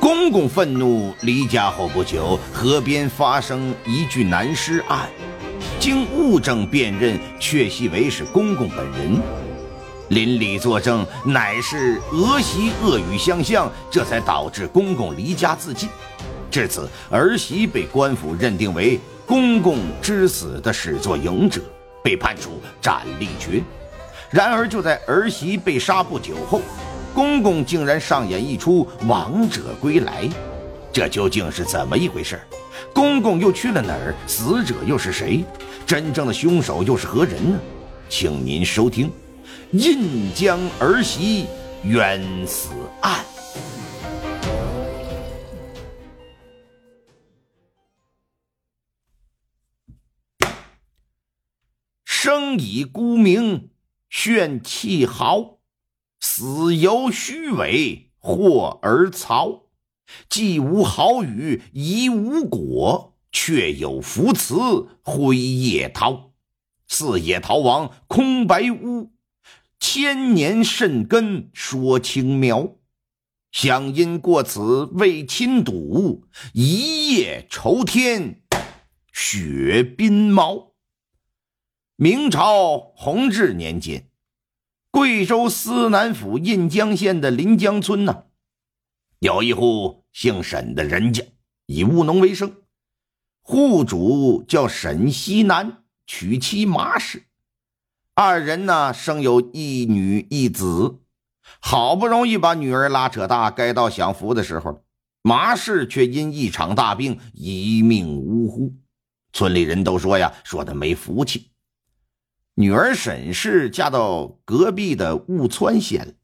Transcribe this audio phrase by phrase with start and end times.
[0.00, 5.06] 公公愤怒离家后不久，河边发生一具男尸案，
[5.78, 9.20] 经物证辨认，确系为是公公本人。
[10.08, 15.86] 邻里作证，乃是儿媳恶语相向，这才导致公公离家自尽。
[16.50, 21.60] 至此，儿媳被官府认定为公公之死的始作俑者，
[22.02, 23.62] 被判处斩立决。
[24.30, 26.62] 然而，就在儿媳被杀不久后，
[27.14, 30.28] 公公竟然上演一出王者归来。
[30.92, 32.40] 这究竟是怎么一回事？
[32.92, 34.14] 公公又去了哪儿？
[34.26, 35.44] 死者又是谁？
[35.86, 37.58] 真正的凶手又是何人呢？
[38.08, 39.08] 请您收听
[39.70, 41.46] 《印江儿媳
[41.84, 43.20] 冤死案》。
[52.04, 53.70] 生以孤名，
[54.08, 55.59] 炫气豪；
[56.40, 59.64] 死犹虚伪，惑而曹。
[60.30, 64.54] 既无好语，亦无果，却有福词，
[65.02, 66.30] 辉夜逃。
[66.88, 69.12] 四野逃亡，空白屋。
[69.78, 72.76] 千年甚根，说青苗。
[73.52, 78.40] 想因过此，为亲睹一夜愁天，
[79.12, 80.72] 雪鬓毛。
[81.96, 84.09] 明朝弘治年间，
[84.92, 88.24] 贵州思南府印江县的临江村呢，
[89.20, 91.24] 有一户姓沈的人家，
[91.66, 92.56] 以务农为生。
[93.40, 97.22] 户主叫沈西南，娶妻马氏，
[98.14, 100.98] 二人呢生有一女一子。
[101.60, 104.82] 好不容易把女儿拉扯大，该到享福的时候了，
[105.22, 108.74] 马氏却因一场大病一命呜呼。
[109.32, 111.52] 村里人都说呀，说他没福气。
[112.60, 116.16] 女儿沈氏嫁到隔壁的雾川县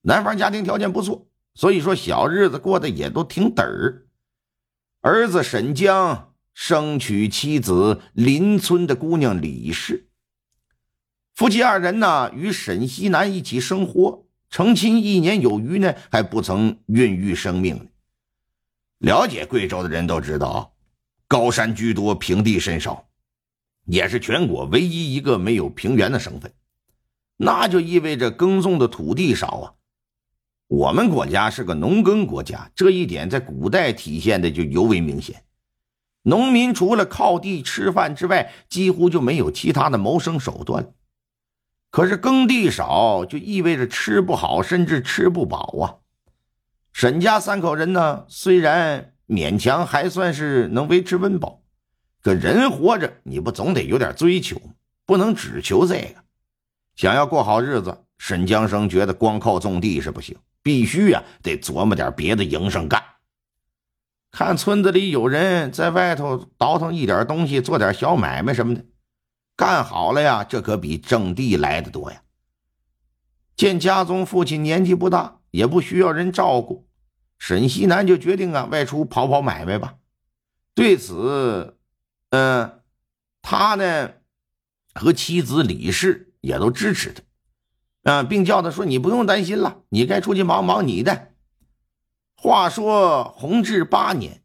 [0.00, 4.08] 男方家庭条件不错，所以说小日子过得也都挺得儿。
[5.02, 10.08] 儿子沈江生娶妻子邻村的姑娘李氏，
[11.32, 17.88] 夫妻二人呢与沈西南一起生活，成亲一年有余呢，还不曾孕育生命。
[18.98, 20.74] 了解贵州的人都知道，
[21.28, 23.06] 高山居多，平地甚少。
[23.84, 26.52] 也是全国唯一一个没有平原的省份，
[27.36, 29.74] 那就意味着耕种的土地少啊。
[30.68, 35.44] 我们国家是个农耕国家，这一点在古代体现的就尤为明显。
[36.22, 40.94] 农民除了靠地吃饭之外，几乎就没有其他的谋生手段。
[41.90, 46.00] 可是耕地少，就意味着吃不好，甚至吃不饱啊。
[46.94, 51.63] 沈家三口人呢，虽然勉强还算是能维持温饱。
[52.24, 54.58] 这人活着，你不总得有点追求
[55.04, 56.24] 不能只求这个。
[56.96, 63.04] 想要过好日子，沈江生觉得光靠种地是不行，必须呀得琢磨点别的营生干。
[64.30, 68.82] 看村子里有人在外头倒腾一点东西，做点小买卖什么的，
[69.54, 72.22] 干好了呀，这可比种地来的多呀。
[73.54, 76.88] 见家中父亲年纪不大，也不需要人照顾，
[77.38, 79.96] 沈西南就决定啊外出跑跑买卖吧。
[80.74, 81.73] 对此。
[82.34, 82.80] 嗯，
[83.42, 84.10] 他呢
[84.92, 87.14] 和妻子李氏也都支持
[88.02, 91.28] 他，啊，并叫他说：“你不用担心了，你该出去忙忙你的。”
[92.34, 94.42] 话说弘治八年，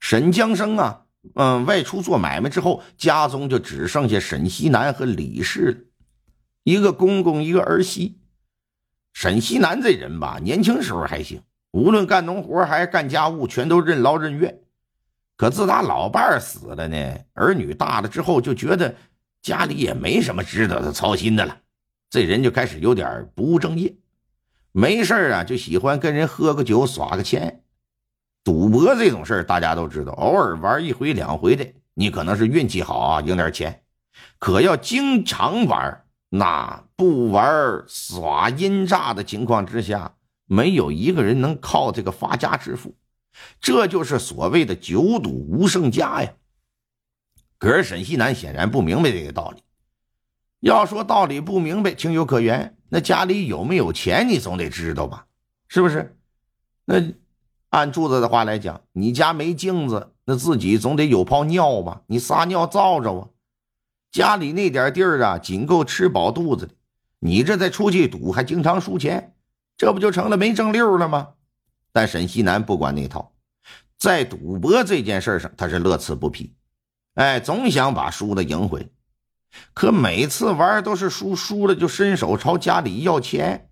[0.00, 1.04] 沈江生啊，
[1.34, 5.78] 嗯，外出做买卖之后，家中就只剩下沈西南和李氏了，
[6.62, 8.18] 一个公公，一个儿媳。
[9.12, 14.62] 沈西南这人吧，年轻时候还行，无论干农活还是干家务，全都任劳任怨。
[15.38, 18.96] 可自打老伴儿死了呢，儿女大了之后，就觉得
[19.40, 21.58] 家里也没什么值得他操心的了。
[22.10, 23.94] 这人就开始有点不务正业，
[24.72, 27.62] 没事啊就喜欢跟人喝个酒耍个钱。
[28.42, 33.82] 赌博这种事大家都知道，偶尔玩一回两回的，你可能是运气好啊，赢点钱。
[34.40, 40.16] 可要经常玩，那不玩耍阴诈的情况之下，
[40.46, 42.96] 没有一个人能靠这个发家致富。
[43.60, 46.32] 这就是所谓的“九赌无胜家”呀。
[47.58, 49.62] 可是沈西南显然不明白这个道理。
[50.60, 52.76] 要说道理不明白，情有可原。
[52.88, 55.26] 那家里有没有钱，你总得知道吧？
[55.68, 56.16] 是不是？
[56.84, 56.96] 那
[57.70, 62.02] 按柱子的话来讲，你家没镜子，那自己总得有泡尿吧？
[62.06, 63.28] 你撒尿照着啊。
[64.10, 66.74] 家里那点地儿啊，仅够吃饱肚子的。
[67.18, 69.34] 你这再出去赌，还经常输钱，
[69.76, 71.34] 这不就成了没正溜了吗？
[71.92, 73.32] 但沈西南不管那套，
[73.96, 76.54] 在赌博这件事上，他是乐此不疲。
[77.14, 78.92] 哎，总想把输的赢回。
[79.72, 83.70] 可每次玩都是输，输了就伸手朝家里要钱，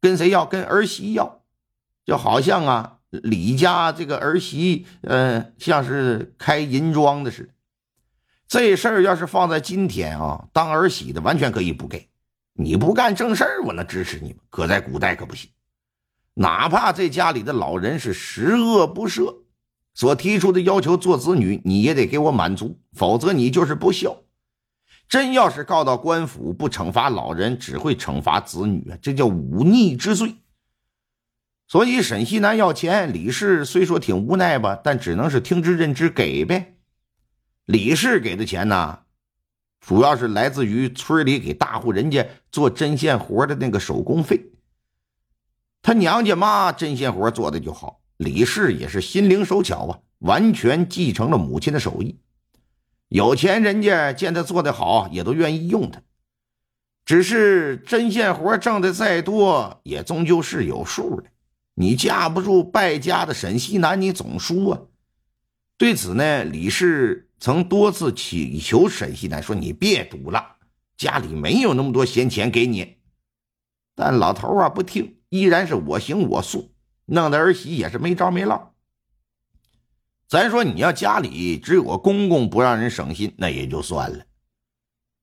[0.00, 0.44] 跟谁要？
[0.44, 1.42] 跟儿媳要，
[2.04, 7.48] 就好像啊李家这个儿媳，呃，像是开银庄的似的。
[8.46, 12.08] 这事儿要是放在今天啊，当儿媳的完全可以不给。
[12.52, 14.38] 你不干正事儿，我能支持你吗？
[14.50, 15.50] 可在古代可不行。
[16.38, 19.38] 哪怕这家里的老人是十恶不赦，
[19.94, 24.18] 所提出的要求做子女，你也得给我满足，否则你就是不孝。
[25.08, 28.98] 真要是告到官府，不惩罚老人，只会惩罚子女啊！
[29.00, 30.34] 这叫忤逆之罪。
[31.68, 36.74] 所以沈西南要钱，李氏虽说挺无奈吧，但只能是听之任之给呗。
[37.64, 38.98] 李氏给的钱呢，
[39.80, 44.50] 主要是来自于村里给大户人家做针线活的那个手工费。
[45.86, 52.18] 他娘家妈针线活做的就好，李氏也是心灵手巧啊，完全继承了母亲的手艺。
[53.06, 56.02] 有钱人家见他做的好，也都愿意用他。
[57.04, 61.28] 只是针线活挣的再多，也终究是有数的。
[61.74, 64.80] 你架不住败家的沈西南，你总输啊。
[65.78, 70.56] 对此呢，李氏曾多次祈求沈西南说：“你别赌了，
[70.96, 72.96] 家里没有那么多闲钱给你。”
[73.94, 76.72] 但老头啊不听，依然是我行我素，
[77.06, 78.74] 弄得儿媳也是没着没落。
[80.28, 84.24] 咱说你要家里只有个公公不让人省心，那也就算了。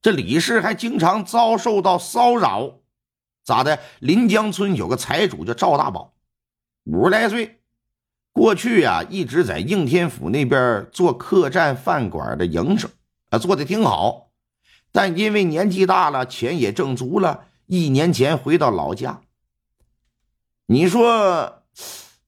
[0.00, 2.80] 这李氏还经常遭受到骚扰，
[3.44, 3.78] 咋的？
[4.00, 6.14] 临江村有个财主叫赵大宝，
[6.84, 7.60] 五十来岁，
[8.32, 12.90] 过去呀一直在应天府那边做客栈饭馆的营生，
[13.30, 14.30] 啊，做的挺好。
[14.90, 19.22] 但因为年纪大了，钱也挣足了，一年前回到老家。
[20.66, 21.62] 你说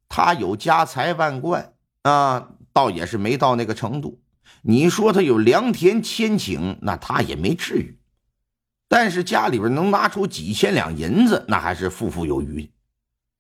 [0.09, 2.51] 他有家财万贯啊？
[2.73, 4.21] 倒也是没到那个程度，
[4.63, 8.01] 你说他有良田千顷，那他也没至于。
[8.89, 12.69] 但是家里边能拿出几千两银子，那还是富富有余。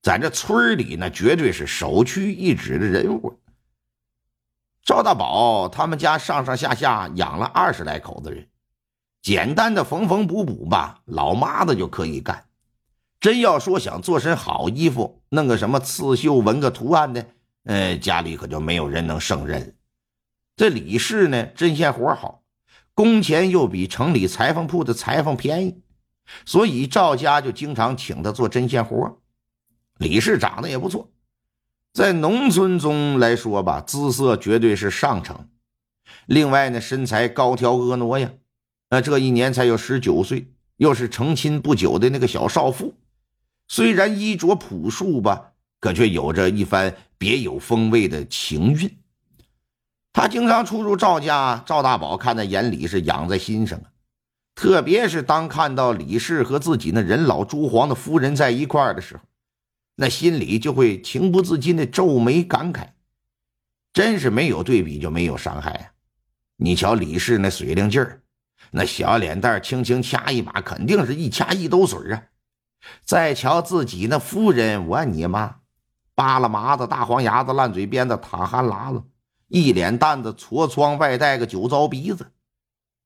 [0.02, 3.40] 在这村里，那绝对是首屈一指的人物。
[4.84, 8.48] 赵大宝他们家上上下下养了二十来口子人，
[9.20, 12.46] 简单的缝缝补补吧，老妈子就可以干。
[13.24, 17.26] 真要说想做身好衣服，弄个什么刺绣、纹个图案的。
[17.64, 19.74] 呃，家里可就没有人能胜任。
[20.56, 22.42] 这李氏呢，针线活好，
[22.92, 25.80] 工钱又比城里裁缝铺的裁缝便宜，
[26.44, 29.18] 所以赵家就经常请他做针线活。
[29.96, 31.10] 李氏长得也不错，
[31.94, 35.48] 在农村中来说吧，姿色绝对是上乘。
[36.26, 38.30] 另外呢，身材高挑婀娜呀，
[38.90, 42.92] 那这一年才有十九岁，又是成亲不久的那个小少妇，
[43.68, 45.50] 虽然衣着朴素吧。
[45.80, 48.90] 可却有着一番别有风味的情韵。
[50.14, 53.92] 他经常出入赵家，赵大宝看在眼里，是养在心上啊。
[54.54, 59.24] 特别是当看到李氏和自己那人老珠黄的夫人在一块儿的时候，
[59.96, 62.86] 那心里就会情不自禁的皱眉感慨：
[63.92, 65.92] 真是没有对比就没有伤害啊！
[66.56, 68.22] 你瞧李氏那水灵劲儿，
[68.70, 72.22] 那小脸蛋轻轻掐一把，肯定是一掐一兜水啊。
[73.04, 75.56] 再瞧自己那夫人，我你妈！
[76.14, 79.02] 扒拉麻子、大黄牙子、烂嘴边子、淌哈喇子，
[79.48, 82.30] 一脸蛋子、痤疮，外带个酒糟鼻子。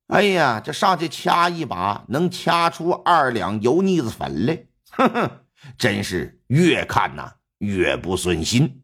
[0.09, 5.31] 哎呀，这上去掐一把，能掐出二两油腻子粉来，哼哼，
[5.79, 8.83] 真是越看呐越不顺心。